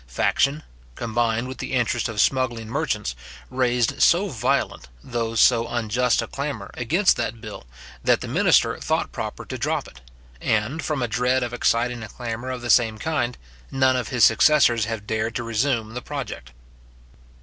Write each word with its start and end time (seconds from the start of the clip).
Faction, 0.07 0.63
combined 0.95 1.47
with 1.47 1.59
the 1.59 1.73
interest 1.73 2.09
of 2.09 2.19
smuggling 2.19 2.67
merchants, 2.67 3.13
raised 3.51 4.01
so 4.01 4.29
violent, 4.29 4.87
though 5.03 5.35
so 5.35 5.67
unjust 5.67 6.23
a 6.23 6.27
clamour, 6.27 6.71
against 6.73 7.17
that 7.17 7.39
bill, 7.39 7.65
that 8.03 8.19
the 8.21 8.27
minister 8.27 8.79
thought 8.79 9.11
proper 9.11 9.45
to 9.45 9.59
drop 9.59 9.87
it; 9.87 10.01
and, 10.41 10.83
from 10.83 11.03
a 11.03 11.07
dread 11.07 11.43
of 11.43 11.53
exciting 11.53 12.01
a 12.01 12.09
clamour 12.09 12.49
of 12.49 12.63
the 12.63 12.71
same 12.71 12.97
kind, 12.97 13.37
none 13.69 13.95
of 13.95 14.07
his 14.07 14.23
successors 14.25 14.85
have 14.85 15.05
dared 15.05 15.35
to 15.35 15.43
resume 15.43 15.93
the 15.93 16.01
project. 16.01 16.51